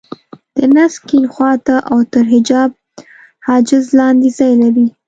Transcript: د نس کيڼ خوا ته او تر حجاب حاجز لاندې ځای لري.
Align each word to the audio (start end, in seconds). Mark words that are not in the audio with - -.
د 0.55 0.57
نس 0.75 0.93
کيڼ 1.07 1.23
خوا 1.33 1.51
ته 1.65 1.75
او 1.91 1.97
تر 2.13 2.23
حجاب 2.33 2.69
حاجز 3.47 3.85
لاندې 3.99 4.29
ځای 4.37 4.53
لري. 4.61 4.87